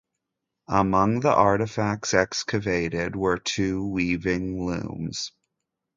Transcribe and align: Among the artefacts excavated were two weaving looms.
Among 0.69 1.19
the 1.19 1.29
artefacts 1.29 2.15
excavated 2.15 3.15
were 3.15 3.37
two 3.37 3.87
weaving 3.89 4.65
looms. 4.65 5.31